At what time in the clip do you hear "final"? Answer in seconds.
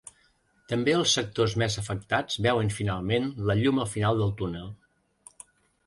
3.97-4.23